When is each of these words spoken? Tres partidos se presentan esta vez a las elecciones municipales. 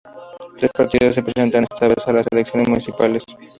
Tres 0.57 0.71
partidos 0.71 1.13
se 1.13 1.21
presentan 1.21 1.67
esta 1.71 1.87
vez 1.87 2.03
a 2.07 2.11
las 2.13 2.25
elecciones 2.31 2.67
municipales. 2.67 3.21